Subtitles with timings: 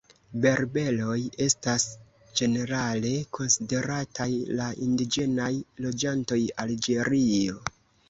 [0.43, 1.17] Berberoj
[1.47, 1.85] estas
[2.41, 4.29] ĝenerale konsiderataj
[4.63, 5.55] la indiĝenaj
[5.87, 7.67] loĝantoj Alĝerio.